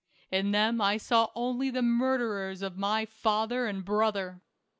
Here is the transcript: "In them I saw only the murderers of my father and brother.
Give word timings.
"In 0.31 0.49
them 0.49 0.81
I 0.81 0.97
saw 0.97 1.27
only 1.35 1.69
the 1.69 1.83
murderers 1.83 2.63
of 2.63 2.75
my 2.75 3.05
father 3.05 3.67
and 3.67 3.85
brother. 3.85 4.41